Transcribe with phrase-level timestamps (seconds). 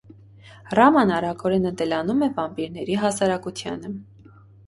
[0.79, 3.95] Ռաման արագորեն ընտելանում է վամպիրների հասարակությանը։